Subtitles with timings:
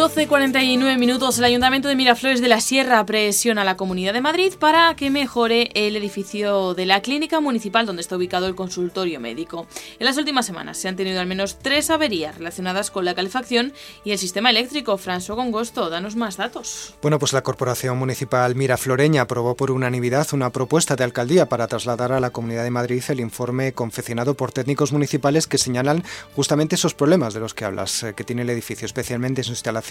[0.00, 1.38] 12.49 minutos.
[1.38, 5.10] El Ayuntamiento de Miraflores de la Sierra presiona a la Comunidad de Madrid para que
[5.10, 9.66] mejore el edificio de la clínica municipal donde está ubicado el consultorio médico.
[9.98, 13.74] En las últimas semanas se han tenido al menos tres averías relacionadas con la calefacción
[14.02, 14.96] y el sistema eléctrico.
[14.96, 16.94] François Gongosto, danos más datos.
[17.02, 22.12] Bueno, pues la Corporación Municipal Mirafloreña aprobó por unanimidad una propuesta de alcaldía para trasladar
[22.12, 26.94] a la Comunidad de Madrid el informe confeccionado por técnicos municipales que señalan justamente esos
[26.94, 29.89] problemas de los que hablas, eh, que tiene el edificio, especialmente en su instalación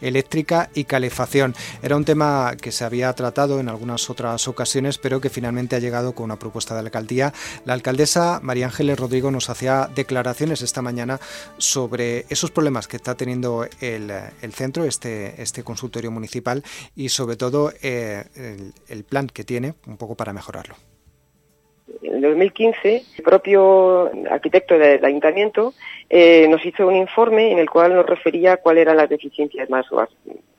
[0.00, 1.54] eléctrica y calefacción.
[1.82, 5.78] Era un tema que se había tratado en algunas otras ocasiones, pero que finalmente ha
[5.78, 7.32] llegado con una propuesta de la alcaldía.
[7.64, 11.20] La alcaldesa María Ángeles Rodrigo nos hacía declaraciones esta mañana
[11.58, 16.62] sobre esos problemas que está teniendo el, centro, este, este consultorio municipal,
[16.94, 18.24] y sobre todo eh,
[18.88, 20.76] el plan que tiene un poco para mejorarlo.
[22.16, 25.74] En 2015, el propio arquitecto del ayuntamiento
[26.08, 29.84] eh, nos hizo un informe en el cual nos refería cuáles eran las deficiencias más,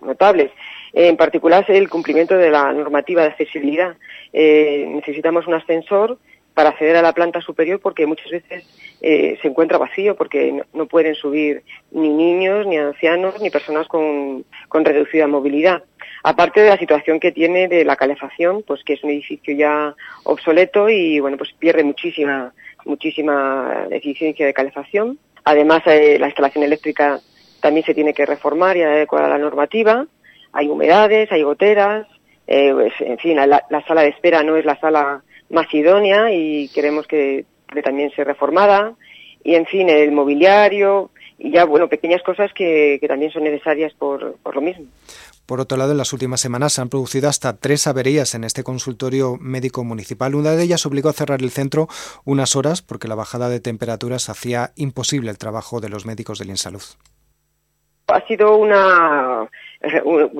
[0.00, 0.52] notables.
[0.92, 3.96] en particular, el cumplimiento de la normativa de accesibilidad.
[4.32, 6.18] Eh, necesitamos un ascensor
[6.54, 8.64] para acceder a la planta superior porque muchas veces
[9.02, 14.44] eh, se encuentra vacío porque no, pueden subir ni niños, ni ancianos, ni personas con
[14.84, 15.82] reducida movilidad
[16.22, 19.94] aparte de la situación que tiene de la calefacción, pues que es un edificio ya
[20.24, 22.52] obsoleto y bueno, pues pierde muchísima,
[22.84, 25.18] muchísima eficiencia de calefacción.
[25.44, 27.20] Además, eh, la instalación eléctrica
[27.60, 30.06] también se tiene que reformar y adecuar a la normativa.
[30.52, 32.06] Hay humedades, hay goteras,
[32.46, 36.68] eh, pues, en fin, la, sala de espera no es la sala más idónea y
[36.68, 37.44] queremos que,
[37.84, 38.94] también sea reformada.
[39.44, 43.94] Y en fin, el mobiliario y ya, bueno, pequeñas cosas que, que también son necesarias
[43.94, 44.86] por, por lo mismo.
[45.50, 48.62] Por otro lado, en las últimas semanas se han producido hasta tres averías en este
[48.62, 50.36] consultorio médico municipal.
[50.36, 51.88] Una de ellas obligó a cerrar el centro
[52.24, 56.50] unas horas porque la bajada de temperaturas hacía imposible el trabajo de los médicos del
[56.50, 56.82] INSALUD.
[58.06, 59.48] Ha sido una,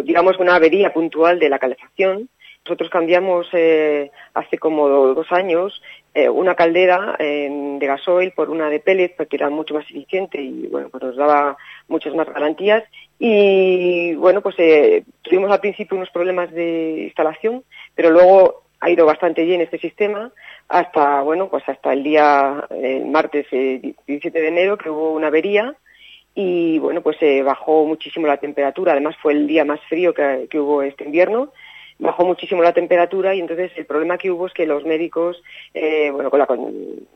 [0.04, 2.28] digamos, una avería puntual de la calefacción.
[2.64, 5.82] Nosotros cambiamos eh, hace como dos años
[6.14, 10.68] eh, una caldera de gasoil por una de pellets porque era mucho más eficiente y
[10.68, 11.56] bueno pues nos daba
[11.88, 12.84] muchas más garantías
[13.22, 17.62] y bueno pues eh, tuvimos al principio unos problemas de instalación
[17.94, 20.32] pero luego ha ido bastante bien este sistema
[20.70, 25.26] hasta bueno pues hasta el día el martes 17 eh, de enero que hubo una
[25.26, 25.76] avería
[26.34, 28.92] y bueno pues bajó muchísimo la temperatura.
[28.92, 31.52] Además fue el día más frío que hubo este invierno
[32.00, 35.40] bajó muchísimo la temperatura y entonces el problema que hubo es que los médicos,
[35.74, 36.48] eh, bueno, con la,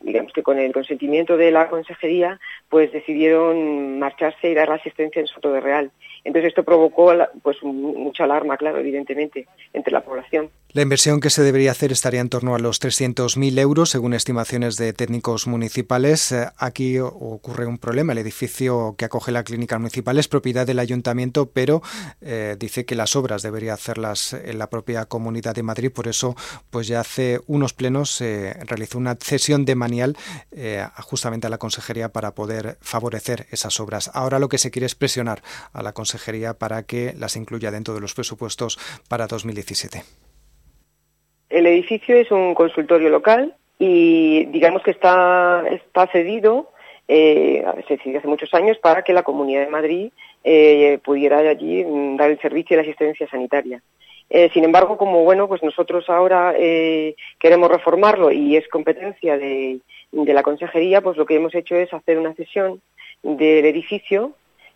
[0.03, 5.19] digamos que con el consentimiento de la consejería, pues decidieron marcharse y dar la asistencia
[5.19, 5.91] en Soto de Real.
[6.23, 7.13] Entonces esto provocó
[7.43, 10.49] pues mucha alarma, claro, evidentemente, entre la población.
[10.73, 14.75] La inversión que se debería hacer estaría en torno a los 300.000 euros, según estimaciones
[14.75, 16.31] de técnicos municipales.
[16.31, 18.11] Eh, aquí ocurre un problema.
[18.11, 21.81] El edificio que acoge la clínica municipal es propiedad del ayuntamiento, pero
[22.21, 25.89] eh, dice que las obras debería hacerlas en la propia Comunidad de Madrid.
[25.89, 26.35] Por eso,
[26.69, 30.17] pues ya hace unos plenos se realizó una cesión de manial
[30.51, 34.11] eh, justamente a la consejería para poder favorecer esas obras.
[34.13, 35.39] Ahora lo que se quiere es presionar
[35.71, 38.77] a la consejería para que las incluya dentro de los presupuestos
[39.07, 40.01] para 2017.
[41.49, 46.69] El edificio es un consultorio local y digamos que está, está cedido,
[47.07, 50.11] eh, se cedió hace muchos años para que la Comunidad de Madrid
[50.43, 53.81] eh, pudiera allí mm, dar el servicio y la asistencia sanitaria.
[54.29, 59.79] Eh, sin embargo, como bueno, pues nosotros ahora eh, queremos reformarlo y es competencia de,
[60.11, 62.81] la consejería, pues lo que hemos hecho es hacer una cesión
[63.21, 64.33] del edificio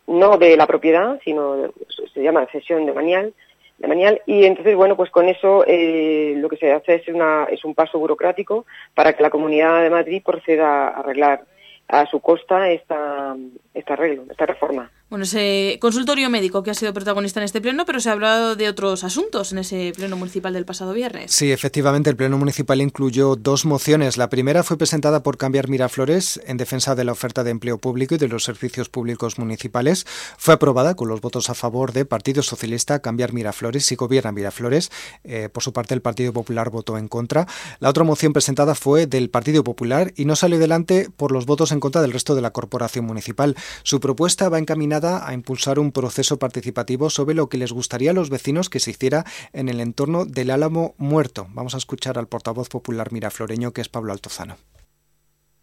[0.07, 1.71] no de la propiedad, sino
[2.13, 3.33] se llama cesión de manial,
[3.77, 7.45] de manial y entonces bueno pues con eso eh, lo que se hace es una
[7.49, 11.43] es un paso burocrático para que la Comunidad de Madrid proceda a arreglar
[11.89, 13.35] a su costa esta,
[13.73, 14.91] esta arreglo, esta reforma.
[15.09, 18.55] Bueno, ese consultorio médico que ha sido protagonista en este pleno, pero se ha hablado
[18.55, 21.31] de otros asuntos en ese pleno municipal del pasado viernes.
[21.31, 24.17] Sí, efectivamente, el pleno municipal incluyó dos mociones.
[24.17, 28.13] La primera fue presentada por Cambiar Miraflores en defensa de la oferta de empleo público
[28.13, 30.05] y de los servicios públicos municipales.
[30.37, 34.91] Fue aprobada con los votos a favor de Partido Socialista, Cambiar Miraflores y Gobierna Miraflores.
[35.23, 37.47] Eh, por su parte, el Partido Popular votó en contra.
[37.79, 41.71] La otra moción presentada fue del Partido Popular y no salió adelante por los votos
[41.71, 43.55] en en contra del resto de la corporación municipal.
[43.83, 48.13] Su propuesta va encaminada a impulsar un proceso participativo sobre lo que les gustaría a
[48.13, 49.23] los vecinos que se hiciera
[49.53, 51.47] en el entorno del Álamo muerto.
[51.51, 54.57] Vamos a escuchar al portavoz popular mirafloreño que es Pablo Altozano.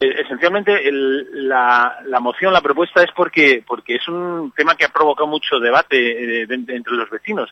[0.00, 5.26] Eh, esencialmente la, moción, la propuesta es porque, porque es un tema que ha provocado
[5.26, 7.50] mucho debate eh, entre los vecinos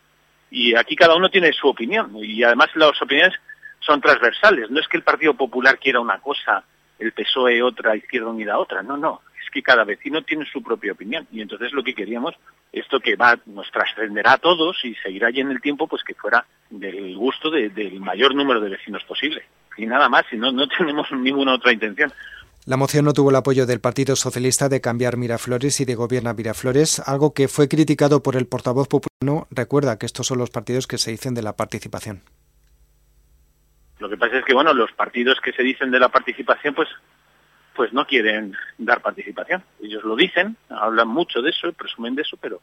[0.51, 3.33] y aquí cada uno tiene su opinión y además las opiniones
[3.79, 4.69] son transversales.
[4.69, 6.63] No es que el Partido Popular quiera una cosa,
[6.99, 8.81] el PSOE otra, Izquierda Unida otra.
[8.83, 9.21] No, no.
[9.43, 12.35] Es que cada vecino tiene su propia opinión y entonces lo que queríamos,
[12.71, 16.13] esto que va nos trascenderá a todos y seguirá allí en el tiempo, pues que
[16.13, 19.43] fuera del gusto del mayor número de vecinos posible.
[19.77, 22.11] Y nada más, y no, no tenemos ninguna otra intención.
[22.65, 26.33] La moción no tuvo el apoyo del Partido Socialista de cambiar Miraflores y de gobierna
[26.33, 29.45] Miraflores, algo que fue criticado por el portavoz popular.
[29.51, 32.23] Recuerda que estos son los partidos que se dicen de la participación.
[33.99, 36.89] Lo que pasa es que bueno, los partidos que se dicen de la participación, pues,
[37.75, 39.63] pues no quieren dar participación.
[39.81, 42.61] Ellos lo dicen, hablan mucho de eso, presumen de eso, pero,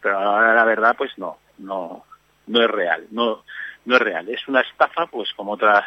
[0.00, 2.04] pero ahora la verdad, pues no, no,
[2.46, 3.44] no es real, no,
[3.84, 4.28] no es real.
[4.28, 5.84] Es una estafa, pues como otras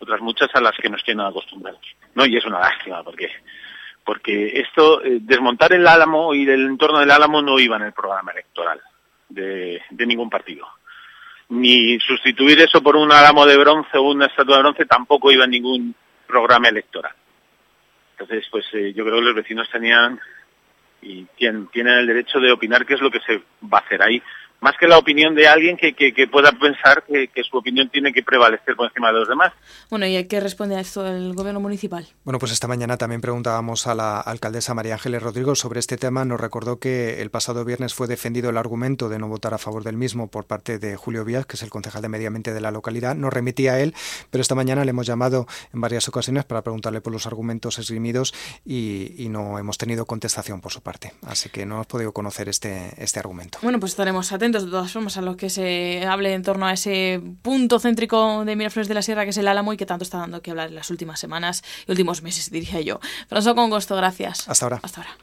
[0.00, 1.80] otras muchas a las que nos tienen acostumbrados.
[2.14, 2.24] ¿no?
[2.24, 3.30] Y es una lástima porque
[4.04, 7.92] porque esto, eh, desmontar el Álamo y el entorno del Álamo no iba en el
[7.92, 8.80] programa electoral
[9.28, 10.66] de, de ningún partido.
[11.50, 15.44] Ni sustituir eso por un álamo de bronce o una estatua de bronce tampoco iba
[15.44, 15.94] en ningún
[16.26, 17.12] programa electoral.
[18.12, 20.20] Entonces, pues eh, yo creo que los vecinos tenían
[21.00, 24.02] y tienen, tienen el derecho de opinar qué es lo que se va a hacer
[24.02, 24.22] ahí
[24.60, 28.22] más que la opinión de alguien que, que, pueda pensar que, su opinión tiene que
[28.22, 29.52] prevalecer por encima de los demás.
[29.88, 32.06] Bueno, ¿y qué responde a esto el gobierno municipal?
[32.24, 36.24] Bueno, pues esta mañana también preguntábamos a la alcaldesa María Ángeles Rodrigo sobre este tema.
[36.24, 39.84] Nos recordó que el pasado viernes fue defendido el argumento de no votar a favor
[39.84, 42.60] del mismo por parte de Julio Víaz, que es el concejal de Medio Ambiente de
[42.60, 43.14] la localidad.
[43.14, 43.94] Nos remitía a él,
[44.30, 48.34] pero esta mañana le hemos llamado en varias ocasiones para preguntarle por los argumentos esgrimidos
[48.64, 51.12] y, y no hemos tenido contestación por su parte.
[51.26, 53.58] Así que no hemos podido conocer este, este argumento.
[53.62, 56.72] Bueno, pues estaremos atentos de todas formas a lo que se hable en torno a
[56.72, 60.04] ese punto céntrico de Miraflores de la Sierra que es el Álamo y que tanto
[60.04, 63.00] está dando que hablar en las últimas semanas y últimos meses, diría yo.
[63.28, 64.48] François, con gusto, gracias.
[64.48, 64.80] Hasta ahora.
[64.82, 65.18] Hasta ahora.